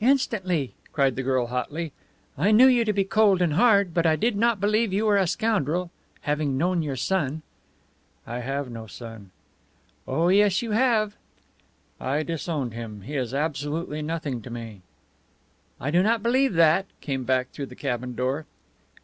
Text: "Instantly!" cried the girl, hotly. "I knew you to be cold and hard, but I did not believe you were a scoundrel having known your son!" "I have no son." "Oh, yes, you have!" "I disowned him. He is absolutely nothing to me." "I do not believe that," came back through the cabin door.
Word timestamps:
"Instantly!" 0.00 0.72
cried 0.92 1.16
the 1.16 1.22
girl, 1.24 1.48
hotly. 1.48 1.90
"I 2.38 2.52
knew 2.52 2.68
you 2.68 2.84
to 2.84 2.92
be 2.92 3.02
cold 3.02 3.42
and 3.42 3.54
hard, 3.54 3.92
but 3.92 4.06
I 4.06 4.14
did 4.14 4.36
not 4.36 4.60
believe 4.60 4.92
you 4.92 5.04
were 5.04 5.16
a 5.16 5.26
scoundrel 5.26 5.90
having 6.20 6.56
known 6.56 6.80
your 6.84 6.94
son!" 6.94 7.42
"I 8.24 8.38
have 8.38 8.70
no 8.70 8.86
son." 8.86 9.32
"Oh, 10.06 10.28
yes, 10.28 10.62
you 10.62 10.70
have!" 10.70 11.16
"I 12.00 12.22
disowned 12.22 12.72
him. 12.72 13.00
He 13.00 13.16
is 13.16 13.34
absolutely 13.34 14.00
nothing 14.00 14.42
to 14.42 14.48
me." 14.50 14.82
"I 15.80 15.90
do 15.90 16.04
not 16.04 16.22
believe 16.22 16.52
that," 16.54 16.86
came 17.00 17.24
back 17.24 17.50
through 17.50 17.66
the 17.66 17.74
cabin 17.74 18.14
door. 18.14 18.46